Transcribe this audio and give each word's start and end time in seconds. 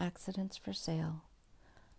Accidents 0.00 0.56
for 0.56 0.72
sale. 0.72 1.24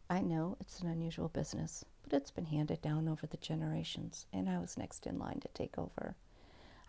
I 0.09 0.21
know 0.21 0.55
it's 0.61 0.79
an 0.79 0.87
unusual 0.87 1.27
business, 1.27 1.83
but 2.01 2.13
it's 2.13 2.31
been 2.31 2.45
handed 2.45 2.81
down 2.81 3.09
over 3.09 3.27
the 3.27 3.35
generations, 3.35 4.25
and 4.31 4.49
I 4.49 4.57
was 4.57 4.77
next 4.77 5.05
in 5.05 5.19
line 5.19 5.41
to 5.41 5.49
take 5.49 5.77
over. 5.77 6.15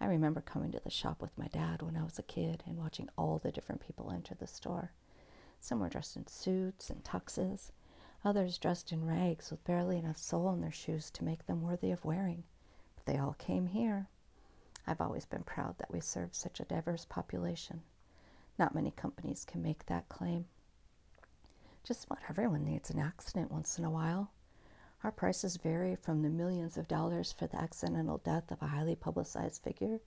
I 0.00 0.06
remember 0.06 0.40
coming 0.40 0.70
to 0.70 0.78
the 0.78 0.88
shop 0.88 1.20
with 1.20 1.36
my 1.36 1.48
dad 1.48 1.82
when 1.82 1.96
I 1.96 2.04
was 2.04 2.20
a 2.20 2.22
kid 2.22 2.62
and 2.64 2.78
watching 2.78 3.08
all 3.18 3.38
the 3.38 3.50
different 3.50 3.80
people 3.84 4.12
enter 4.12 4.36
the 4.36 4.46
store. 4.46 4.92
Some 5.58 5.80
were 5.80 5.88
dressed 5.88 6.14
in 6.16 6.28
suits 6.28 6.90
and 6.90 7.02
tuxes, 7.02 7.72
others 8.24 8.56
dressed 8.56 8.92
in 8.92 9.04
rags 9.04 9.50
with 9.50 9.64
barely 9.64 9.98
enough 9.98 10.16
sole 10.16 10.52
in 10.52 10.60
their 10.60 10.70
shoes 10.70 11.10
to 11.10 11.24
make 11.24 11.44
them 11.46 11.60
worthy 11.62 11.90
of 11.90 12.04
wearing. 12.04 12.44
But 12.94 13.06
they 13.06 13.18
all 13.18 13.34
came 13.34 13.66
here. 13.66 14.06
I've 14.86 15.00
always 15.00 15.26
been 15.26 15.42
proud 15.42 15.76
that 15.78 15.90
we 15.90 15.98
serve 15.98 16.36
such 16.36 16.60
a 16.60 16.64
diverse 16.64 17.04
population. 17.04 17.82
Not 18.60 18.76
many 18.76 18.92
companies 18.92 19.44
can 19.44 19.60
make 19.60 19.86
that 19.86 20.08
claim. 20.08 20.46
Just 21.82 22.04
about 22.04 22.18
everyone 22.28 22.64
needs 22.64 22.90
an 22.90 22.98
accident 22.98 23.50
once 23.50 23.78
in 23.78 23.84
a 23.84 23.90
while. 23.90 24.30
Our 25.02 25.10
prices 25.10 25.56
vary 25.56 25.96
from 25.96 26.20
the 26.20 26.28
millions 26.28 26.76
of 26.76 26.86
dollars 26.86 27.32
for 27.32 27.46
the 27.46 27.60
accidental 27.60 28.18
death 28.18 28.50
of 28.50 28.60
a 28.60 28.66
highly 28.66 28.94
publicized 28.94 29.62
figure 29.62 30.00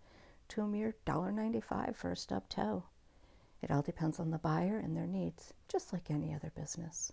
to 0.50 0.62
a 0.62 0.68
mere 0.68 0.96
$1.95 1.08 1.96
for 1.96 2.12
a 2.12 2.16
stub 2.16 2.48
toe. 2.48 2.84
It 3.62 3.72
all 3.72 3.82
depends 3.82 4.20
on 4.20 4.30
the 4.30 4.38
buyer 4.38 4.78
and 4.78 4.96
their 4.96 5.08
needs, 5.08 5.54
just 5.68 5.92
like 5.94 6.12
any 6.12 6.34
other 6.34 6.52
business. 6.56 7.12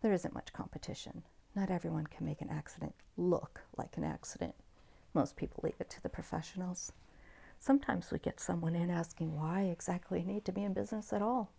There 0.00 0.12
isn't 0.12 0.34
much 0.34 0.52
competition. 0.52 1.24
Not 1.56 1.70
everyone 1.70 2.06
can 2.06 2.24
make 2.24 2.40
an 2.40 2.50
accident 2.50 2.94
look 3.16 3.62
like 3.76 3.96
an 3.96 4.04
accident. 4.04 4.54
Most 5.12 5.34
people 5.36 5.60
leave 5.64 5.80
it 5.80 5.90
to 5.90 6.02
the 6.02 6.08
professionals. 6.08 6.92
Sometimes 7.58 8.10
we 8.10 8.18
get 8.18 8.38
someone 8.38 8.76
in 8.76 8.90
asking 8.90 9.36
why 9.36 9.62
exactly 9.62 10.20
you 10.20 10.26
need 10.26 10.44
to 10.44 10.52
be 10.52 10.62
in 10.62 10.72
business 10.72 11.12
at 11.12 11.20
all. 11.22 11.50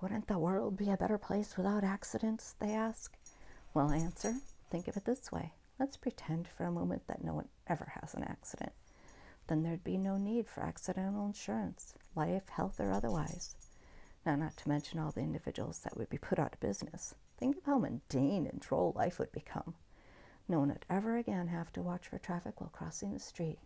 Wouldn't 0.00 0.28
the 0.28 0.38
world 0.38 0.76
be 0.76 0.90
a 0.90 0.96
better 0.96 1.18
place 1.18 1.56
without 1.56 1.82
accidents? 1.82 2.54
They 2.60 2.72
ask. 2.72 3.16
Well, 3.74 3.90
answer 3.90 4.34
think 4.70 4.86
of 4.88 4.96
it 4.96 5.04
this 5.04 5.32
way. 5.32 5.52
Let's 5.78 5.96
pretend 5.96 6.46
for 6.46 6.64
a 6.64 6.72
moment 6.72 7.06
that 7.06 7.24
no 7.24 7.34
one 7.34 7.48
ever 7.66 7.92
has 8.00 8.14
an 8.14 8.22
accident. 8.22 8.72
Then 9.46 9.62
there'd 9.62 9.84
be 9.84 9.96
no 9.96 10.16
need 10.16 10.46
for 10.46 10.62
accidental 10.62 11.26
insurance, 11.26 11.94
life, 12.14 12.48
health, 12.48 12.78
or 12.78 12.92
otherwise. 12.92 13.56
Now, 14.26 14.36
not 14.36 14.56
to 14.58 14.68
mention 14.68 14.98
all 14.98 15.10
the 15.10 15.20
individuals 15.20 15.80
that 15.80 15.96
would 15.96 16.10
be 16.10 16.18
put 16.18 16.38
out 16.38 16.54
of 16.54 16.60
business. 16.60 17.14
Think 17.38 17.56
of 17.56 17.64
how 17.64 17.78
mundane 17.78 18.46
and 18.46 18.60
droll 18.60 18.92
life 18.94 19.18
would 19.18 19.32
become. 19.32 19.74
No 20.48 20.60
one 20.60 20.68
would 20.68 20.84
ever 20.90 21.16
again 21.16 21.48
have 21.48 21.72
to 21.72 21.82
watch 21.82 22.08
for 22.08 22.18
traffic 22.18 22.60
while 22.60 22.70
crossing 22.70 23.14
the 23.14 23.20
street. 23.20 23.58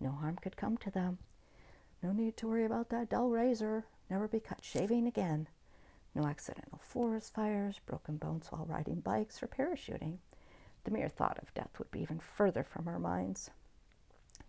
No 0.00 0.12
harm 0.12 0.36
could 0.36 0.56
come 0.56 0.78
to 0.78 0.90
them. 0.90 1.18
No 2.02 2.12
need 2.12 2.36
to 2.38 2.48
worry 2.48 2.64
about 2.64 2.88
that 2.88 3.10
dull 3.10 3.30
razor. 3.30 3.84
Never 4.08 4.26
be 4.26 4.40
cut 4.40 4.64
shaving 4.64 5.06
again. 5.06 5.48
No 6.14 6.26
accidental 6.26 6.78
forest 6.82 7.34
fires, 7.34 7.80
broken 7.86 8.16
bones 8.16 8.48
while 8.50 8.66
riding 8.66 9.00
bikes, 9.00 9.42
or 9.42 9.46
parachuting. 9.46 10.18
The 10.84 10.90
mere 10.90 11.08
thought 11.08 11.38
of 11.38 11.54
death 11.54 11.78
would 11.78 11.90
be 11.90 12.00
even 12.00 12.18
further 12.20 12.64
from 12.64 12.88
our 12.88 12.98
minds. 12.98 13.50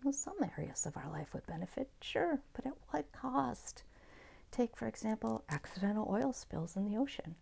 Well, 0.04 0.14
some 0.14 0.38
areas 0.58 0.86
of 0.86 0.98
our 0.98 1.10
life 1.10 1.34
would 1.34 1.46
benefit, 1.46 1.90
sure, 2.02 2.42
but 2.54 2.66
at 2.66 2.74
what 2.90 3.12
cost? 3.12 3.84
Take, 4.50 4.76
for 4.76 4.88
example, 4.88 5.44
accidental 5.50 6.08
oil 6.10 6.34
spills 6.34 6.76
in 6.76 6.86
the 6.86 6.98
ocean. 6.98 7.36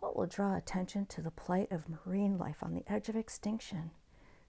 What 0.00 0.16
will 0.16 0.26
draw 0.26 0.56
attention 0.56 1.06
to 1.06 1.22
the 1.22 1.30
plight 1.30 1.70
of 1.70 1.88
marine 1.88 2.38
life 2.38 2.62
on 2.62 2.74
the 2.74 2.84
edge 2.90 3.08
of 3.08 3.16
extinction? 3.16 3.90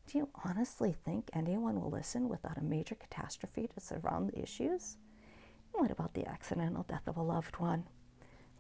Do 0.08 0.18
you 0.18 0.30
honestly 0.46 0.94
think 0.94 1.30
anyone 1.34 1.80
will 1.80 1.92
listen 1.92 2.30
without 2.30 2.58
a 2.58 2.64
major 2.64 2.96
catastrophe 2.96 3.68
to 3.68 3.80
surround 3.80 4.30
the 4.30 4.42
issues? 4.42 4.98
what 5.72 5.92
about 5.92 6.14
the 6.14 6.28
accidental 6.28 6.84
death 6.84 7.08
of 7.08 7.18
a 7.18 7.22
loved 7.22 7.58
one? 7.58 7.86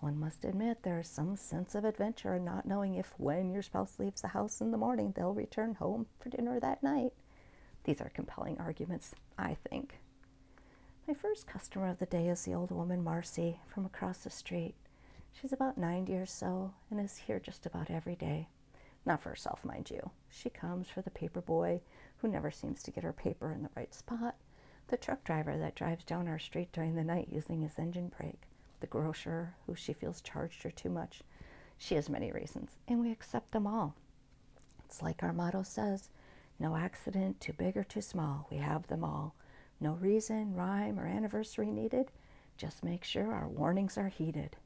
One 0.03 0.19
must 0.19 0.43
admit 0.43 0.83
there 0.83 0.99
is 0.99 1.07
some 1.07 1.37
sense 1.37 1.75
of 1.75 1.85
adventure 1.85 2.35
in 2.35 2.43
not 2.43 2.65
knowing 2.65 2.95
if, 2.95 3.13
when 3.17 3.53
your 3.53 3.61
spouse 3.61 3.97
leaves 3.99 4.19
the 4.19 4.27
house 4.27 4.59
in 4.59 4.71
the 4.71 4.77
morning, 4.77 5.13
they'll 5.15 5.33
return 5.33 5.75
home 5.75 6.07
for 6.19 6.27
dinner 6.27 6.59
that 6.59 6.83
night. 6.83 7.13
These 7.85 8.01
are 8.01 8.09
compelling 8.09 8.59
arguments, 8.59 9.15
I 9.37 9.55
think. 9.69 9.99
My 11.07 11.13
first 11.13 11.47
customer 11.47 11.87
of 11.87 11.99
the 11.99 12.05
day 12.05 12.27
is 12.27 12.43
the 12.43 12.53
old 12.53 12.69
woman 12.69 13.01
Marcy 13.01 13.61
from 13.65 13.85
across 13.85 14.17
the 14.17 14.29
street. 14.29 14.75
She's 15.31 15.53
about 15.53 15.77
90 15.77 16.13
or 16.15 16.25
so 16.25 16.73
and 16.91 16.99
is 16.99 17.15
here 17.15 17.39
just 17.39 17.65
about 17.65 17.89
every 17.89 18.17
day. 18.17 18.49
Not 19.05 19.21
for 19.21 19.29
herself, 19.29 19.63
mind 19.63 19.89
you. 19.89 20.11
She 20.29 20.49
comes 20.49 20.89
for 20.89 21.01
the 21.01 21.11
paper 21.11 21.39
boy 21.39 21.79
who 22.17 22.27
never 22.27 22.51
seems 22.51 22.83
to 22.83 22.91
get 22.91 23.05
her 23.05 23.13
paper 23.13 23.53
in 23.53 23.63
the 23.63 23.69
right 23.73 23.93
spot, 23.93 24.35
the 24.89 24.97
truck 24.97 25.23
driver 25.23 25.57
that 25.57 25.75
drives 25.75 26.03
down 26.03 26.27
our 26.27 26.39
street 26.39 26.73
during 26.73 26.95
the 26.95 27.05
night 27.05 27.29
using 27.31 27.61
his 27.61 27.79
engine 27.79 28.11
brake, 28.17 28.49
the 28.83 28.87
grocer 28.87 29.55
who 29.65 29.73
she 29.75 29.93
feels 29.93 30.19
charged 30.19 30.61
her 30.61 30.69
too 30.69 30.89
much. 30.89 31.21
She 31.77 31.95
has 31.95 32.09
many 32.09 32.33
reasons, 32.33 32.71
and 32.85 32.99
we 32.99 33.13
accept 33.13 33.51
them 33.51 33.65
all. 33.65 33.95
It's 34.83 35.01
like 35.01 35.23
our 35.23 35.31
motto 35.31 35.63
says 35.63 36.09
no 36.59 36.75
accident 36.75 37.39
too 37.39 37.53
big 37.53 37.77
or 37.77 37.85
too 37.85 38.01
small. 38.01 38.45
We 38.51 38.57
have 38.57 38.85
them 38.87 39.05
all. 39.05 39.35
No 39.79 39.93
reason, 39.93 40.53
rhyme, 40.53 40.99
or 40.99 41.07
anniversary 41.07 41.71
needed. 41.71 42.11
Just 42.57 42.83
make 42.83 43.05
sure 43.05 43.33
our 43.33 43.47
warnings 43.47 43.97
are 43.97 44.09
heeded. 44.09 44.57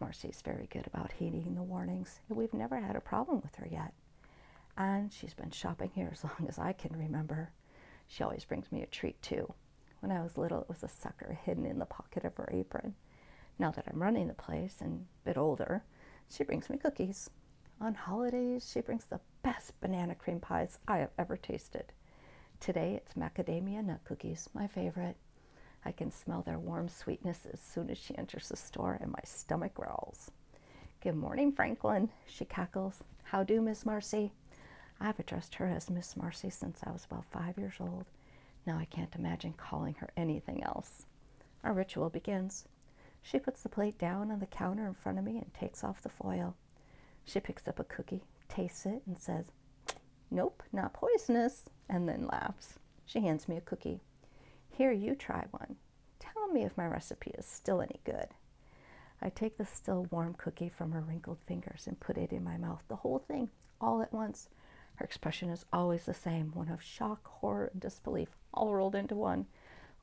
Marcy's 0.00 0.42
very 0.44 0.66
good 0.66 0.88
about 0.88 1.12
heeding 1.12 1.54
the 1.54 1.62
warnings, 1.62 2.18
and 2.28 2.36
we've 2.36 2.52
never 2.52 2.80
had 2.80 2.96
a 2.96 3.00
problem 3.00 3.40
with 3.42 3.54
her 3.54 3.68
yet. 3.70 3.94
And 4.76 5.12
she's 5.12 5.34
been 5.34 5.52
shopping 5.52 5.92
here 5.94 6.10
as 6.12 6.24
long 6.24 6.48
as 6.48 6.58
I 6.58 6.72
can 6.72 6.98
remember. 6.98 7.52
She 8.08 8.24
always 8.24 8.44
brings 8.44 8.72
me 8.72 8.82
a 8.82 8.86
treat, 8.86 9.22
too. 9.22 9.54
When 10.00 10.10
I 10.10 10.20
was 10.20 10.36
little, 10.36 10.62
it 10.62 10.68
was 10.68 10.82
a 10.82 10.88
sucker 10.88 11.38
hidden 11.44 11.64
in 11.64 11.78
the 11.78 11.86
pocket 11.86 12.24
of 12.24 12.36
her 12.38 12.48
apron. 12.52 12.96
Now 13.58 13.70
that 13.70 13.86
I'm 13.88 14.02
running 14.02 14.28
the 14.28 14.34
place 14.34 14.76
and 14.80 15.06
a 15.22 15.28
bit 15.28 15.38
older, 15.38 15.82
she 16.28 16.44
brings 16.44 16.68
me 16.68 16.76
cookies. 16.76 17.30
On 17.80 17.94
holidays, 17.94 18.68
she 18.70 18.80
brings 18.80 19.04
the 19.04 19.20
best 19.42 19.78
banana 19.80 20.14
cream 20.14 20.40
pies 20.40 20.78
I 20.86 20.98
have 20.98 21.12
ever 21.18 21.36
tasted. 21.36 21.92
Today, 22.60 22.94
it's 22.94 23.14
macadamia 23.14 23.84
nut 23.84 24.00
cookies, 24.04 24.48
my 24.54 24.66
favorite. 24.66 25.16
I 25.84 25.92
can 25.92 26.10
smell 26.10 26.42
their 26.42 26.58
warm 26.58 26.88
sweetness 26.88 27.46
as 27.52 27.60
soon 27.60 27.90
as 27.90 27.98
she 27.98 28.16
enters 28.18 28.48
the 28.48 28.56
store, 28.56 28.98
and 29.00 29.12
my 29.12 29.20
stomach 29.24 29.74
growls. 29.74 30.30
Good 31.02 31.16
morning, 31.16 31.52
Franklin, 31.52 32.10
she 32.26 32.44
cackles. 32.44 33.04
How 33.24 33.42
do, 33.42 33.60
Miss 33.60 33.86
Marcy? 33.86 34.32
I've 35.00 35.18
addressed 35.18 35.54
her 35.56 35.66
as 35.68 35.90
Miss 35.90 36.16
Marcy 36.16 36.50
since 36.50 36.80
I 36.84 36.90
was 36.90 37.04
about 37.04 37.26
five 37.30 37.58
years 37.58 37.74
old. 37.78 38.06
Now 38.66 38.78
I 38.78 38.86
can't 38.86 39.14
imagine 39.14 39.52
calling 39.52 39.94
her 40.00 40.10
anything 40.16 40.64
else. 40.64 41.06
Our 41.62 41.72
ritual 41.72 42.10
begins. 42.10 42.66
She 43.28 43.40
puts 43.40 43.62
the 43.62 43.68
plate 43.68 43.98
down 43.98 44.30
on 44.30 44.38
the 44.38 44.46
counter 44.46 44.86
in 44.86 44.94
front 44.94 45.18
of 45.18 45.24
me 45.24 45.38
and 45.38 45.52
takes 45.52 45.82
off 45.82 46.00
the 46.00 46.08
foil. 46.08 46.54
She 47.24 47.40
picks 47.40 47.66
up 47.66 47.80
a 47.80 47.84
cookie, 47.84 48.22
tastes 48.48 48.86
it, 48.86 49.02
and 49.04 49.18
says, 49.18 49.46
Nope, 50.30 50.62
not 50.72 50.92
poisonous, 50.92 51.64
and 51.88 52.08
then 52.08 52.28
laughs. 52.28 52.78
She 53.04 53.18
hands 53.18 53.48
me 53.48 53.56
a 53.56 53.60
cookie. 53.60 54.00
Here, 54.70 54.92
you 54.92 55.16
try 55.16 55.46
one. 55.50 55.74
Tell 56.20 56.46
me 56.52 56.62
if 56.62 56.76
my 56.76 56.86
recipe 56.86 57.32
is 57.36 57.44
still 57.44 57.80
any 57.80 57.98
good. 58.04 58.28
I 59.20 59.30
take 59.30 59.58
the 59.58 59.66
still 59.66 60.06
warm 60.12 60.34
cookie 60.34 60.68
from 60.68 60.92
her 60.92 61.00
wrinkled 61.00 61.38
fingers 61.48 61.88
and 61.88 61.98
put 61.98 62.18
it 62.18 62.32
in 62.32 62.44
my 62.44 62.56
mouth, 62.56 62.84
the 62.86 62.94
whole 62.94 63.18
thing, 63.18 63.50
all 63.80 64.02
at 64.02 64.12
once. 64.12 64.48
Her 64.96 65.04
expression 65.04 65.50
is 65.50 65.64
always 65.72 66.04
the 66.04 66.14
same 66.14 66.52
one 66.54 66.68
of 66.68 66.80
shock, 66.80 67.26
horror, 67.26 67.70
and 67.72 67.80
disbelief, 67.80 68.36
all 68.54 68.72
rolled 68.72 68.94
into 68.94 69.16
one. 69.16 69.46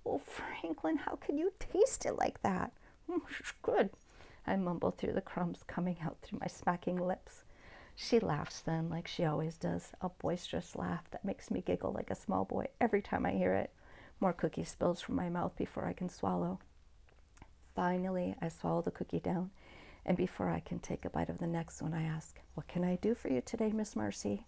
Oh, 0.06 0.18
Franklin, 0.18 0.98
how 0.98 1.16
could 1.16 1.38
you 1.38 1.54
taste 1.58 2.06
it 2.06 2.18
like 2.18 2.42
that? 2.42 2.74
Good. 3.62 3.90
I 4.46 4.56
mumble 4.56 4.92
through 4.92 5.14
the 5.14 5.22
crumbs 5.22 5.64
coming 5.68 5.98
out 6.02 6.18
through 6.22 6.40
my 6.40 6.48
smacking 6.48 6.98
lips. 6.98 7.44
She 7.96 8.20
laughs 8.20 8.60
then, 8.60 8.90
like 8.90 9.08
she 9.08 9.24
always 9.24 9.58
does, 9.58 9.92
a 10.02 10.10
boisterous 10.10 10.76
laugh 10.76 11.10
that 11.12 11.24
makes 11.24 11.52
me 11.52 11.62
giggle 11.62 11.94
like 11.94 12.10
a 12.10 12.16
small 12.16 12.44
boy 12.44 12.68
every 12.82 13.02
time 13.02 13.26
I 13.26 13.32
hear 13.32 13.54
it. 13.54 13.72
More 14.20 14.34
cookie 14.34 14.64
spills 14.64 15.02
from 15.02 15.16
my 15.16 15.30
mouth 15.30 15.56
before 15.56 15.86
I 15.86 15.94
can 15.94 16.10
swallow. 16.10 16.60
Finally, 17.76 18.36
I 18.42 18.50
swallow 18.50 18.82
the 18.82 18.92
cookie 18.92 19.20
down, 19.20 19.52
and 20.06 20.18
before 20.18 20.50
I 20.50 20.60
can 20.60 20.80
take 20.80 21.06
a 21.06 21.10
bite 21.10 21.30
of 21.30 21.38
the 21.38 21.48
next 21.48 21.82
one, 21.82 21.94
I 21.94 22.04
ask, 22.04 22.40
What 22.56 22.68
can 22.68 22.84
I 22.84 22.96
do 22.98 23.16
for 23.16 23.30
you 23.30 23.42
today, 23.42 23.72
Miss 23.72 23.96
Marcy? 23.96 24.46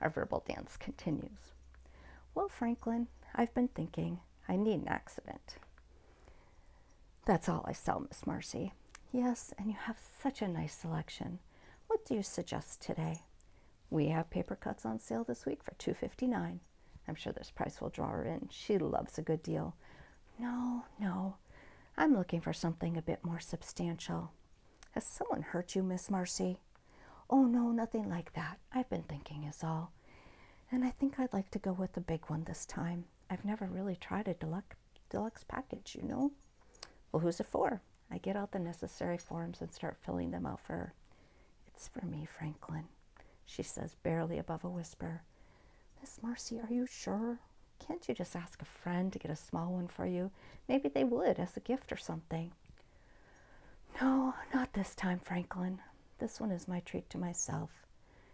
Our 0.00 0.10
verbal 0.10 0.44
dance 0.46 0.76
continues. 0.76 1.52
Well, 2.34 2.48
Franklin, 2.48 3.08
I've 3.34 3.54
been 3.54 3.68
thinking 3.68 4.20
I 4.48 4.56
need 4.56 4.80
an 4.80 4.88
accident. 4.88 5.56
That's 7.28 7.46
all 7.46 7.62
I 7.68 7.72
sell, 7.72 8.00
Miss 8.00 8.26
Marcy. 8.26 8.72
Yes, 9.12 9.52
and 9.58 9.68
you 9.68 9.76
have 9.78 9.98
such 10.22 10.40
a 10.40 10.48
nice 10.48 10.74
selection. 10.74 11.40
What 11.86 12.06
do 12.06 12.14
you 12.14 12.22
suggest 12.22 12.80
today? 12.80 13.20
We 13.90 14.06
have 14.06 14.30
paper 14.30 14.56
cuts 14.56 14.86
on 14.86 14.98
sale 14.98 15.24
this 15.24 15.44
week 15.44 15.62
for 15.62 15.74
two 15.74 15.92
fifty 15.92 16.26
nine. 16.26 16.60
I'm 17.06 17.14
sure 17.14 17.34
this 17.34 17.50
price 17.50 17.82
will 17.82 17.90
draw 17.90 18.08
her 18.08 18.24
in. 18.24 18.48
She 18.50 18.78
loves 18.78 19.18
a 19.18 19.22
good 19.22 19.42
deal. 19.42 19.76
No, 20.38 20.84
no. 20.98 21.36
I'm 21.98 22.16
looking 22.16 22.40
for 22.40 22.54
something 22.54 22.96
a 22.96 23.02
bit 23.02 23.22
more 23.22 23.40
substantial. 23.40 24.32
Has 24.92 25.04
someone 25.04 25.42
hurt 25.42 25.76
you, 25.76 25.82
Miss 25.82 26.10
Marcy? 26.10 26.60
Oh, 27.28 27.44
no, 27.44 27.72
nothing 27.72 28.08
like 28.08 28.32
that. 28.32 28.56
I've 28.72 28.88
been 28.88 29.02
thinking, 29.02 29.44
is 29.44 29.62
all. 29.62 29.92
And 30.72 30.82
I 30.82 30.92
think 30.92 31.20
I'd 31.20 31.34
like 31.34 31.50
to 31.50 31.58
go 31.58 31.72
with 31.72 31.92
the 31.92 32.00
big 32.00 32.22
one 32.28 32.44
this 32.44 32.64
time. 32.64 33.04
I've 33.28 33.44
never 33.44 33.66
really 33.66 33.96
tried 33.96 34.28
a 34.28 34.34
deluxe, 34.34 34.76
deluxe 35.10 35.44
package, 35.46 35.94
you 36.00 36.08
know. 36.08 36.32
Well, 37.12 37.20
who's 37.20 37.40
it 37.40 37.46
for? 37.46 37.80
I 38.10 38.18
get 38.18 38.36
out 38.36 38.52
the 38.52 38.58
necessary 38.58 39.18
forms 39.18 39.60
and 39.60 39.72
start 39.72 39.96
filling 39.96 40.30
them 40.30 40.46
out 40.46 40.60
for 40.60 40.72
her. 40.74 40.94
It's 41.66 41.88
for 41.88 42.04
me, 42.04 42.26
Franklin, 42.26 42.84
she 43.44 43.62
says, 43.62 43.96
barely 44.02 44.38
above 44.38 44.64
a 44.64 44.68
whisper. 44.68 45.22
Miss 46.00 46.22
Marcy, 46.22 46.58
are 46.58 46.72
you 46.72 46.86
sure? 46.86 47.38
Can't 47.78 48.08
you 48.08 48.14
just 48.14 48.34
ask 48.36 48.60
a 48.60 48.64
friend 48.64 49.12
to 49.12 49.18
get 49.18 49.30
a 49.30 49.36
small 49.36 49.72
one 49.72 49.88
for 49.88 50.06
you? 50.06 50.30
Maybe 50.68 50.88
they 50.88 51.04
would 51.04 51.38
as 51.38 51.56
a 51.56 51.60
gift 51.60 51.92
or 51.92 51.96
something. 51.96 52.52
No, 54.00 54.34
not 54.54 54.72
this 54.72 54.94
time, 54.94 55.18
Franklin. 55.18 55.80
This 56.18 56.40
one 56.40 56.50
is 56.50 56.68
my 56.68 56.80
treat 56.80 57.08
to 57.10 57.18
myself. 57.18 57.70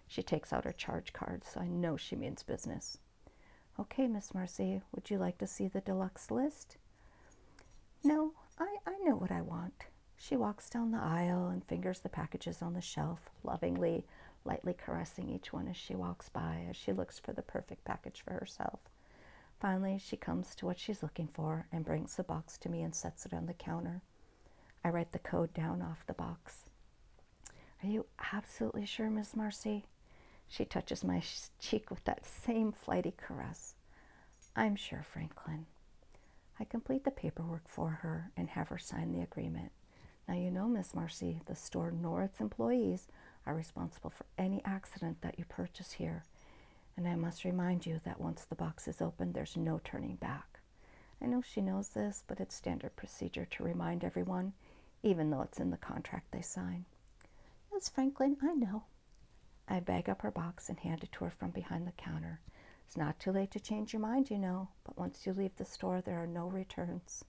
She 0.07 0.23
takes 0.23 0.53
out 0.53 0.65
her 0.65 0.73
charge 0.73 1.13
card, 1.13 1.43
so 1.45 1.61
I 1.61 1.69
know 1.69 1.97
she 1.97 2.17
means 2.17 2.43
business. 2.43 2.99
Okay, 3.79 4.07
Miss 4.07 4.35
Marcy, 4.35 4.83
would 4.93 5.11
you 5.11 5.19
like 5.19 5.39
to 5.39 5.47
see 5.47 5.69
the 5.69 5.81
deluxe 5.81 6.31
list? 6.31 6.77
No, 8.03 8.33
I, 8.59 8.77
I 8.87 8.97
know 9.05 9.17
what 9.17 9.33
I 9.33 9.41
want. 9.41 9.87
She 10.17 10.37
walks 10.37 10.71
down 10.71 10.93
the 10.93 10.99
aisle 10.99 11.49
and 11.49 11.65
fingers 11.65 12.01
the 12.01 12.09
packages 12.09 12.63
on 12.63 12.75
the 12.75 12.81
shelf, 12.81 13.31
lovingly, 13.43 14.05
lightly 14.45 14.75
caressing 14.75 15.29
each 15.29 15.53
one 15.53 15.69
as 15.69 15.77
she 15.77 15.95
walks 15.95 16.29
by, 16.29 16.67
as 16.71 16.77
she 16.77 16.93
looks 16.93 17.19
for 17.19 17.33
the 17.33 17.43
perfect 17.43 17.85
package 17.85 18.23
for 18.25 18.33
herself. 18.33 18.81
Finally, 19.61 19.99
she 19.99 20.17
comes 20.17 20.55
to 20.55 20.67
what 20.67 20.79
she's 20.79 21.03
looking 21.03 21.29
for 21.33 21.67
and 21.73 21.85
brings 21.85 22.17
the 22.17 22.23
box 22.23 22.59
to 22.59 22.69
me 22.69 22.83
and 22.83 22.95
sets 22.95 23.27
it 23.27 23.33
on 23.33 23.47
the 23.47 23.55
counter. 23.55 24.03
I 24.85 24.91
write 24.91 25.13
the 25.13 25.19
code 25.19 25.55
down 25.55 25.83
off 25.83 26.07
the 26.07 26.13
box. 26.13 26.65
Are 27.83 27.89
you 27.89 28.07
absolutely 28.33 28.87
sure, 28.87 29.11
Miss 29.11 29.35
Marcy? 29.35 29.87
She 30.49 30.65
touches 30.65 31.03
my 31.03 31.23
cheek 31.59 31.91
with 31.91 32.05
that 32.05 32.27
same 32.27 32.73
flighty 32.73 33.15
caress. 33.17 33.75
I'm 34.55 34.77
sure, 34.77 35.05
Franklin. 35.13 35.67
I 36.59 36.65
complete 36.65 37.05
the 37.05 37.11
paperwork 37.11 37.69
for 37.69 37.91
her 38.03 38.31
and 38.37 38.51
have 38.51 38.69
her 38.69 38.79
sign 38.79 39.13
the 39.13 39.23
agreement. 39.23 39.73
Now, 40.29 40.35
you 40.35 40.51
know, 40.51 40.69
Miss 40.69 40.95
Marcy, 40.95 41.41
the 41.47 41.57
store 41.57 41.91
nor 41.91 42.23
its 42.23 42.41
employees 42.41 43.09
are 43.47 43.55
responsible 43.55 44.11
for 44.11 44.25
any 44.39 44.63
accident 44.65 45.21
that 45.21 45.39
you 45.39 45.45
purchase 45.45 45.93
here. 45.93 46.25
And 46.97 47.09
I 47.09 47.17
must 47.17 47.45
remind 47.45 47.85
you 47.85 48.01
that 48.05 48.21
once 48.21 48.45
the 48.45 48.55
box 48.55 48.87
is 48.89 49.03
opened, 49.03 49.35
there's 49.35 49.57
no 49.57 49.81
turning 49.83 50.17
back. 50.17 50.61
I 51.21 51.27
know 51.27 51.43
she 51.43 51.61
knows 51.61 51.89
this, 51.89 52.23
but 52.27 52.41
it's 52.41 52.55
standard 52.55 52.97
procedure 52.97 53.47
to 53.47 53.65
remind 53.65 54.05
everyone, 54.05 54.53
even 55.03 55.31
though 55.31 55.43
it's 55.43 55.59
in 55.59 55.71
the 55.71 55.77
contract 55.77 56.31
they 56.31 56.41
sign. 56.41 56.85
Yes, 57.73 57.89
Franklin, 57.89 58.37
I 58.43 58.55
know. 58.55 58.85
I 59.69 59.81
bag 59.81 60.09
up 60.09 60.23
her 60.23 60.31
box 60.31 60.69
and 60.69 60.79
hand 60.79 61.03
it 61.03 61.13
to 61.13 61.25
her 61.25 61.31
from 61.31 61.51
behind 61.51 61.87
the 61.87 61.93
counter. 61.93 62.41
It's 62.87 62.97
not 62.97 63.19
too 63.19 63.33
late 63.33 63.51
to 63.53 63.61
change 63.61 63.93
your 63.93 64.01
mind, 64.01 64.31
you 64.31 64.39
know, 64.39 64.69
but 64.85 64.99
once 64.99 65.27
you 65.27 65.33
leave 65.33 65.57
the 65.57 65.65
store, 65.65 66.01
there 66.01 66.23
are 66.23 66.27
no 66.27 66.47
returns. 66.49 67.25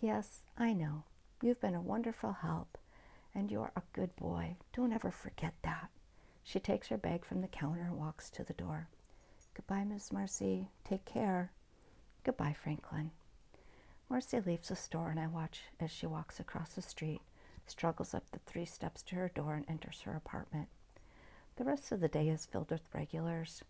Yes, 0.00 0.42
I 0.56 0.72
know. 0.72 1.04
You've 1.42 1.60
been 1.60 1.74
a 1.74 1.80
wonderful 1.80 2.32
help, 2.32 2.78
and 3.34 3.50
you're 3.50 3.72
a 3.76 3.82
good 3.92 4.14
boy. 4.16 4.56
Don't 4.72 4.92
ever 4.92 5.10
forget 5.10 5.54
that. 5.62 5.90
She 6.42 6.58
takes 6.60 6.88
her 6.88 6.96
bag 6.96 7.24
from 7.24 7.40
the 7.40 7.48
counter 7.48 7.82
and 7.82 7.98
walks 7.98 8.30
to 8.30 8.44
the 8.44 8.52
door. 8.54 8.88
Goodbye, 9.54 9.84
Miss 9.84 10.12
Marcy. 10.12 10.68
Take 10.84 11.04
care. 11.04 11.52
Goodbye, 12.24 12.54
Franklin. 12.54 13.10
Marcy 14.08 14.40
leaves 14.40 14.68
the 14.68 14.76
store, 14.76 15.10
and 15.10 15.20
I 15.20 15.26
watch 15.26 15.62
as 15.78 15.90
she 15.90 16.06
walks 16.06 16.40
across 16.40 16.72
the 16.72 16.82
street, 16.82 17.20
struggles 17.66 18.14
up 18.14 18.24
the 18.30 18.40
three 18.40 18.64
steps 18.64 19.02
to 19.04 19.16
her 19.16 19.28
door, 19.28 19.54
and 19.54 19.64
enters 19.68 20.02
her 20.02 20.14
apartment. 20.14 20.68
The 21.56 21.64
rest 21.64 21.92
of 21.92 22.00
the 22.00 22.08
day 22.08 22.28
is 22.28 22.46
filled 22.46 22.70
with 22.70 22.82
regulars. 22.94 23.62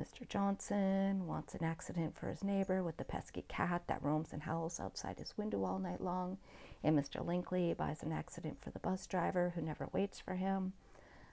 Mr. 0.00 0.28
Johnson 0.28 1.26
wants 1.26 1.54
an 1.54 1.64
accident 1.64 2.16
for 2.16 2.28
his 2.28 2.44
neighbor 2.44 2.84
with 2.84 2.96
the 2.98 3.04
pesky 3.04 3.44
cat 3.48 3.82
that 3.88 4.02
roams 4.02 4.32
and 4.32 4.44
howls 4.44 4.78
outside 4.78 5.18
his 5.18 5.36
window 5.36 5.64
all 5.64 5.80
night 5.80 6.00
long, 6.00 6.38
and 6.84 6.96
Mr. 6.96 7.24
Linkley 7.24 7.76
buys 7.76 8.04
an 8.04 8.12
accident 8.12 8.62
for 8.62 8.70
the 8.70 8.78
bus 8.78 9.08
driver 9.08 9.52
who 9.56 9.60
never 9.60 9.88
waits 9.92 10.20
for 10.20 10.36
him. 10.36 10.72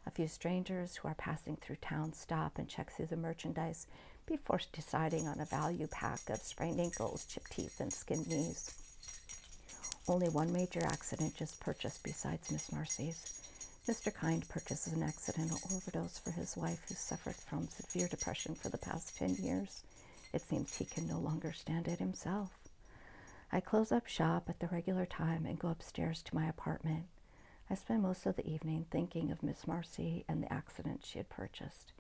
A 0.08 0.12
few 0.12 0.28
strangers 0.28 0.96
who 0.96 1.08
are 1.08 1.14
passing 1.14 1.58
through 1.58 1.76
town 1.76 2.14
stop 2.14 2.58
and 2.58 2.68
check 2.68 2.92
through 2.92 3.06
the 3.06 3.16
merchandise 3.16 3.86
before 4.26 4.60
deciding 4.72 5.28
on 5.28 5.40
a 5.40 5.46
value 5.46 5.88
pack 5.88 6.28
of 6.32 6.40
sprained 6.40 6.80
ankles, 6.80 7.26
chipped 7.26 7.52
teeth, 7.52 7.80
and 7.80 7.94
skinned 7.94 8.28
knees. 8.28 8.74
Only 10.08 10.30
one 10.30 10.52
major 10.52 10.84
accident 10.84 11.36
just 11.36 11.60
purchased 11.60 12.04
besides 12.04 12.52
Miss 12.52 12.72
Marcy's. 12.72 13.45
Mr. 13.88 14.12
Kind 14.12 14.50
purchases 14.50 14.94
an 14.94 15.04
accidental 15.04 15.60
overdose 15.72 16.18
for 16.18 16.32
his 16.32 16.58
wife 16.58 16.82
who 16.88 16.96
suffered 16.96 17.36
from 17.36 17.68
severe 17.68 18.08
depression 18.08 18.56
for 18.56 18.70
the 18.70 18.80
past 18.80 19.16
10 19.18 19.36
years. 19.36 19.84
It 20.34 20.42
seems 20.42 20.74
he 20.74 20.86
can 20.86 21.08
no 21.08 21.20
longer 21.20 21.54
stand 21.54 21.88
it 21.88 22.00
himself. 22.00 22.50
I 23.52 23.60
close 23.60 23.92
up 23.92 24.08
shop 24.08 24.50
at 24.50 24.60
the 24.60 24.68
regular 24.68 25.06
time 25.06 25.46
and 25.46 25.60
go 25.60 25.68
upstairs 25.68 26.24
to 26.24 26.34
my 26.36 26.48
apartment. 26.48 27.06
I 27.70 27.76
spend 27.76 28.02
most 28.02 28.26
of 28.26 28.36
the 28.36 28.48
evening 28.48 28.88
thinking 28.90 29.32
of 29.32 29.44
Miss 29.44 29.68
Marcy 29.68 30.26
and 30.28 30.42
the 30.42 30.52
accident 30.52 31.06
she 31.06 31.20
had 31.20 31.30
purchased. 31.30 31.94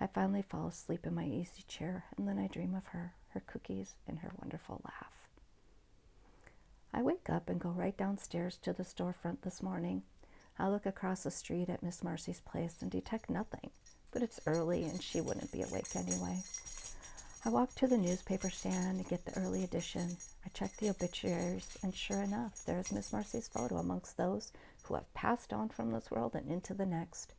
I 0.00 0.06
finally 0.06 0.42
fall 0.42 0.68
asleep 0.68 1.06
in 1.06 1.14
my 1.14 1.24
easy 1.24 1.64
chair, 1.66 2.04
and 2.16 2.28
then 2.28 2.38
I 2.38 2.46
dream 2.46 2.72
of 2.74 2.86
her, 2.88 3.14
her 3.30 3.40
cookies, 3.40 3.96
and 4.06 4.20
her 4.20 4.30
wonderful 4.40 4.80
laugh. 4.84 5.28
I 6.94 7.02
wake 7.02 7.28
up 7.28 7.48
and 7.48 7.60
go 7.60 7.70
right 7.70 7.96
downstairs 7.96 8.58
to 8.58 8.72
the 8.72 8.84
storefront 8.84 9.40
this 9.42 9.60
morning. 9.60 10.02
I 10.58 10.68
look 10.68 10.86
across 10.86 11.22
the 11.22 11.30
street 11.30 11.68
at 11.68 11.82
Miss 11.82 12.02
Marcy's 12.02 12.40
place 12.40 12.76
and 12.80 12.90
detect 12.90 13.28
nothing, 13.28 13.70
but 14.10 14.22
it's 14.22 14.40
early 14.46 14.84
and 14.84 15.02
she 15.02 15.20
wouldn't 15.20 15.52
be 15.52 15.62
awake 15.62 15.94
anyway. 15.94 16.42
I 17.44 17.50
walk 17.50 17.74
to 17.76 17.86
the 17.86 17.98
newspaper 17.98 18.50
stand 18.50 18.96
and 18.96 19.08
get 19.08 19.24
the 19.24 19.38
early 19.38 19.62
edition. 19.62 20.16
I 20.44 20.48
check 20.48 20.76
the 20.76 20.88
obituaries, 20.90 21.78
and 21.82 21.94
sure 21.94 22.22
enough, 22.22 22.64
there 22.64 22.80
is 22.80 22.90
Miss 22.90 23.12
Marcy's 23.12 23.46
photo 23.46 23.76
amongst 23.76 24.16
those 24.16 24.50
who 24.84 24.94
have 24.94 25.14
passed 25.14 25.52
on 25.52 25.68
from 25.68 25.92
this 25.92 26.10
world 26.10 26.34
and 26.34 26.50
into 26.50 26.74
the 26.74 26.86
next. 26.86 27.34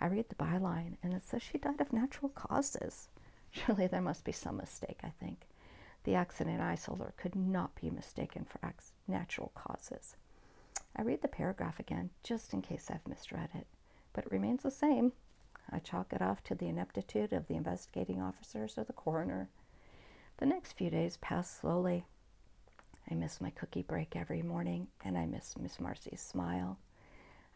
I 0.00 0.06
read 0.06 0.28
the 0.28 0.34
byline, 0.34 0.98
and 1.02 1.14
it 1.14 1.26
says 1.26 1.42
she 1.42 1.58
died 1.58 1.80
of 1.80 1.92
natural 1.92 2.28
causes. 2.28 3.08
Surely 3.50 3.86
there 3.86 4.00
must 4.00 4.24
be 4.24 4.32
some 4.32 4.58
mistake, 4.58 5.00
I 5.02 5.12
think. 5.18 5.48
The 6.04 6.14
accident 6.14 6.60
I 6.60 6.74
sold 6.74 7.00
her 7.00 7.14
could 7.16 7.34
not 7.34 7.74
be 7.74 7.90
mistaken 7.90 8.44
for 8.44 8.60
natural 9.08 9.50
causes. 9.54 10.14
I 10.96 11.02
read 11.02 11.22
the 11.22 11.28
paragraph 11.28 11.80
again, 11.80 12.10
just 12.22 12.52
in 12.52 12.62
case 12.62 12.88
I've 12.90 13.06
misread 13.08 13.50
it, 13.54 13.66
but 14.12 14.24
it 14.24 14.32
remains 14.32 14.62
the 14.62 14.70
same. 14.70 15.12
I 15.70 15.78
chalk 15.78 16.12
it 16.12 16.22
off 16.22 16.44
to 16.44 16.54
the 16.54 16.68
ineptitude 16.68 17.32
of 17.32 17.48
the 17.48 17.54
investigating 17.54 18.20
officers 18.20 18.78
or 18.78 18.84
the 18.84 18.92
coroner. 18.92 19.48
The 20.36 20.46
next 20.46 20.72
few 20.72 20.90
days 20.90 21.16
pass 21.16 21.50
slowly. 21.50 22.04
I 23.10 23.14
miss 23.14 23.40
my 23.40 23.50
cookie 23.50 23.82
break 23.82 24.14
every 24.14 24.42
morning, 24.42 24.88
and 25.04 25.18
I 25.18 25.26
miss 25.26 25.56
Miss 25.58 25.80
Marcy's 25.80 26.20
smile. 26.20 26.78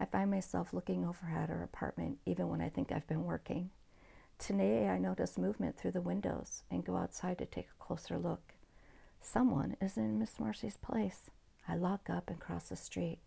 I 0.01 0.05
find 0.05 0.31
myself 0.31 0.73
looking 0.73 1.05
over 1.05 1.27
at 1.35 1.49
her 1.49 1.63
apartment 1.63 2.19
even 2.27 2.49
when 2.49 2.61
I 2.61 2.69
think 2.69 2.93
I've 2.93 3.07
been 3.07 3.25
working. 3.25 3.71
Today 4.39 4.89
I 4.89 4.99
notice 4.99 5.37
movement 5.37 5.77
through 5.77 5.93
the 5.93 6.01
windows 6.01 6.63
and 6.71 6.85
go 6.85 6.97
outside 6.97 7.39
to 7.39 7.47
take 7.47 7.67
a 7.69 7.85
closer 7.85 8.19
look. 8.19 8.55
Someone 9.21 9.77
is 9.81 9.97
in 9.97 10.19
Miss 10.19 10.39
Marcy's 10.39 10.77
place. 10.77 11.31
I 11.67 11.77
lock 11.77 12.09
up 12.09 12.31
and 12.31 12.39
cross 12.39 12.69
the 12.69 12.77
street. 12.77 13.19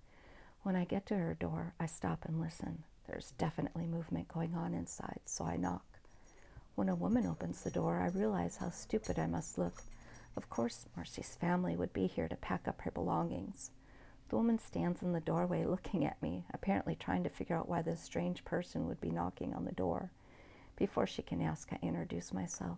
When 0.63 0.75
I 0.75 0.85
get 0.85 1.07
to 1.07 1.17
her 1.17 1.33
door, 1.33 1.73
I 1.79 1.87
stop 1.87 2.23
and 2.25 2.39
listen. 2.39 2.83
There's 3.07 3.31
definitely 3.39 3.87
movement 3.87 4.27
going 4.27 4.53
on 4.53 4.75
inside, 4.75 5.21
so 5.25 5.43
I 5.43 5.57
knock. 5.57 5.85
When 6.75 6.87
a 6.87 6.95
woman 6.95 7.25
opens 7.25 7.63
the 7.63 7.71
door, 7.71 7.97
I 7.97 8.15
realize 8.15 8.57
how 8.57 8.69
stupid 8.69 9.17
I 9.17 9.25
must 9.25 9.57
look. 9.57 9.81
Of 10.37 10.49
course, 10.49 10.85
Marcy's 10.95 11.35
family 11.35 11.75
would 11.75 11.93
be 11.93 12.05
here 12.05 12.27
to 12.27 12.35
pack 12.35 12.67
up 12.67 12.81
her 12.81 12.91
belongings. 12.91 13.71
The 14.29 14.35
woman 14.35 14.59
stands 14.59 15.01
in 15.01 15.13
the 15.13 15.19
doorway 15.19 15.65
looking 15.65 16.05
at 16.05 16.21
me, 16.21 16.45
apparently 16.53 16.95
trying 16.95 17.23
to 17.23 17.29
figure 17.29 17.57
out 17.57 17.67
why 17.67 17.81
this 17.81 17.99
strange 18.01 18.45
person 18.45 18.87
would 18.87 19.01
be 19.01 19.09
knocking 19.09 19.53
on 19.55 19.65
the 19.65 19.71
door. 19.71 20.11
Before 20.77 21.07
she 21.07 21.23
can 21.23 21.41
ask, 21.41 21.69
I 21.73 21.79
introduce 21.81 22.31
myself. 22.33 22.77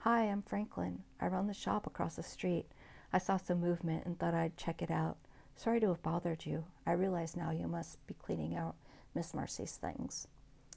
Hi, 0.00 0.24
I'm 0.24 0.42
Franklin. 0.42 1.02
I 1.20 1.28
run 1.28 1.46
the 1.46 1.54
shop 1.54 1.86
across 1.86 2.16
the 2.16 2.22
street. 2.22 2.66
I 3.14 3.18
saw 3.18 3.38
some 3.38 3.60
movement 3.60 4.04
and 4.04 4.18
thought 4.18 4.34
I'd 4.34 4.58
check 4.58 4.82
it 4.82 4.90
out. 4.90 5.16
Sorry 5.56 5.80
to 5.80 5.88
have 5.88 6.02
bothered 6.02 6.44
you. 6.44 6.64
I 6.86 6.92
realize 6.92 7.36
now 7.36 7.50
you 7.50 7.66
must 7.68 8.04
be 8.06 8.14
cleaning 8.14 8.56
out 8.56 8.74
Miss 9.14 9.32
Marcy's 9.32 9.76
things. 9.76 10.26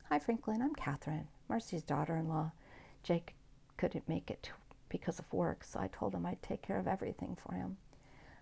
Hi, 0.10 0.20
Franklin. 0.20 0.62
I'm 0.62 0.76
Catherine, 0.76 1.28
Marcy's 1.50 1.84
daughter 1.84 2.16
in 2.16 2.30
law. 2.30 2.52
Jake 3.04 3.36
couldn't 3.76 4.08
make 4.08 4.30
it 4.32 4.52
because 4.88 5.20
of 5.20 5.34
work, 5.34 5.64
so 5.64 5.80
I 5.80 5.88
told 5.88 6.14
him 6.14 6.26
I'd 6.26 6.42
take 6.42 6.62
care 6.62 6.78
of 6.78 6.88
everything 6.88 7.36
for 7.36 7.56
him. 7.56 7.78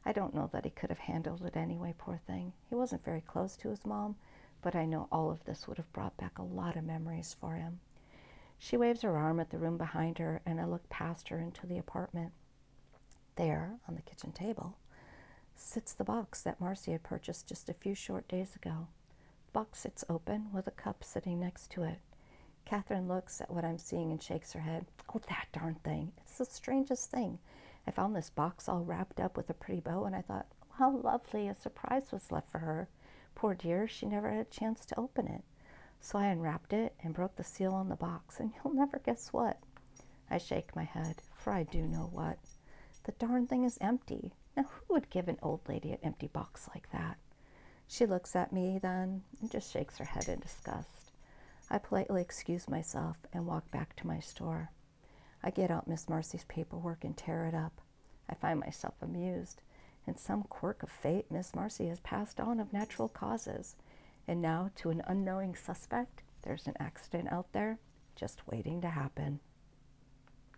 I 0.05 0.11
don't 0.11 0.35
know 0.35 0.49
that 0.53 0.65
he 0.65 0.71
could 0.71 0.89
have 0.89 0.99
handled 0.99 1.43
it 1.43 1.57
anyway, 1.57 1.95
poor 1.97 2.19
thing. 2.27 2.53
He 2.69 2.75
wasn't 2.75 3.03
very 3.05 3.21
close 3.21 3.55
to 3.57 3.69
his 3.69 3.85
mom, 3.85 4.15
but 4.61 4.75
I 4.75 4.85
know 4.85 5.07
all 5.11 5.31
of 5.31 5.43
this 5.45 5.67
would 5.67 5.77
have 5.77 5.91
brought 5.93 6.17
back 6.17 6.37
a 6.37 6.43
lot 6.43 6.75
of 6.75 6.83
memories 6.83 7.35
for 7.39 7.55
him. 7.55 7.79
She 8.59 8.77
waves 8.77 9.01
her 9.01 9.17
arm 9.17 9.39
at 9.39 9.49
the 9.49 9.57
room 9.57 9.77
behind 9.77 10.19
her, 10.19 10.41
and 10.45 10.61
I 10.61 10.65
look 10.65 10.87
past 10.89 11.29
her 11.29 11.39
into 11.39 11.65
the 11.65 11.77
apartment. 11.77 12.33
There, 13.35 13.79
on 13.87 13.95
the 13.95 14.01
kitchen 14.01 14.31
table, 14.31 14.77
sits 15.55 15.93
the 15.93 16.03
box 16.03 16.41
that 16.41 16.59
Marcy 16.59 16.91
had 16.91 17.03
purchased 17.03 17.47
just 17.47 17.69
a 17.69 17.73
few 17.73 17.95
short 17.95 18.27
days 18.27 18.55
ago. 18.55 18.87
The 19.47 19.51
box 19.51 19.79
sits 19.79 20.03
open 20.09 20.51
with 20.53 20.67
a 20.67 20.71
cup 20.71 21.03
sitting 21.03 21.39
next 21.39 21.71
to 21.71 21.83
it. 21.83 21.99
Catherine 22.65 23.07
looks 23.07 23.41
at 23.41 23.51
what 23.51 23.63
I'm 23.63 23.77
seeing 23.77 24.11
and 24.11 24.21
shakes 24.21 24.53
her 24.53 24.61
head. 24.61 24.85
Oh, 25.13 25.21
that 25.29 25.47
darn 25.53 25.75
thing. 25.75 26.11
It's 26.21 26.37
the 26.37 26.45
strangest 26.45 27.11
thing. 27.11 27.39
I 27.87 27.91
found 27.91 28.15
this 28.15 28.29
box 28.31 28.67
all 28.67 28.83
wrapped 28.83 29.19
up 29.19 29.37
with 29.37 29.49
a 29.49 29.53
pretty 29.53 29.79
bow, 29.79 30.05
and 30.05 30.15
I 30.15 30.21
thought, 30.21 30.47
how 30.77 30.91
lovely 30.91 31.47
a 31.47 31.55
surprise 31.55 32.11
was 32.11 32.31
left 32.31 32.49
for 32.49 32.59
her. 32.59 32.89
Poor 33.35 33.53
dear, 33.53 33.87
she 33.87 34.05
never 34.05 34.29
had 34.31 34.41
a 34.41 34.49
chance 34.49 34.85
to 34.85 34.99
open 34.99 35.27
it. 35.27 35.43
So 36.01 36.19
I 36.19 36.25
unwrapped 36.27 36.73
it 36.73 36.93
and 37.03 37.13
broke 37.13 37.35
the 37.35 37.43
seal 37.43 37.73
on 37.73 37.89
the 37.89 37.95
box, 37.95 38.39
and 38.39 38.51
you'll 38.63 38.73
never 38.73 38.99
guess 38.99 39.31
what. 39.31 39.59
I 40.29 40.37
shake 40.39 40.75
my 40.75 40.83
head, 40.83 41.17
for 41.35 41.53
I 41.53 41.63
do 41.63 41.83
know 41.83 42.09
what. 42.11 42.39
The 43.03 43.11
darn 43.13 43.45
thing 43.45 43.63
is 43.63 43.77
empty. 43.79 44.33
Now, 44.55 44.63
who 44.63 44.93
would 44.93 45.09
give 45.09 45.27
an 45.27 45.39
old 45.41 45.61
lady 45.67 45.91
an 45.91 45.99
empty 46.03 46.27
box 46.27 46.69
like 46.73 46.91
that? 46.91 47.17
She 47.87 48.05
looks 48.05 48.35
at 48.35 48.53
me 48.53 48.79
then 48.79 49.23
and 49.41 49.51
just 49.51 49.71
shakes 49.71 49.97
her 49.97 50.05
head 50.05 50.27
in 50.27 50.39
disgust. 50.39 51.11
I 51.69 51.77
politely 51.77 52.21
excuse 52.21 52.69
myself 52.69 53.17
and 53.33 53.45
walk 53.45 53.69
back 53.71 53.95
to 53.97 54.07
my 54.07 54.19
store. 54.19 54.71
I 55.43 55.49
get 55.49 55.71
out 55.71 55.87
Miss 55.87 56.09
Marcy's 56.09 56.45
paperwork 56.45 57.03
and 57.03 57.15
tear 57.15 57.45
it 57.45 57.53
up. 57.53 57.81
I 58.29 58.35
find 58.35 58.59
myself 58.59 58.95
amused. 59.01 59.61
In 60.07 60.17
some 60.17 60.43
quirk 60.43 60.83
of 60.83 60.89
fate, 60.89 61.29
Miss 61.29 61.53
Marcy 61.55 61.87
has 61.87 61.99
passed 61.99 62.39
on 62.39 62.59
of 62.59 62.73
natural 62.73 63.09
causes. 63.09 63.75
And 64.27 64.41
now, 64.41 64.71
to 64.77 64.89
an 64.89 65.03
unknowing 65.05 65.55
suspect, 65.55 66.23
there's 66.43 66.67
an 66.67 66.75
accident 66.79 67.31
out 67.31 67.51
there 67.51 67.79
just 68.15 68.47
waiting 68.47 68.81
to 68.81 68.89
happen. 68.89 69.39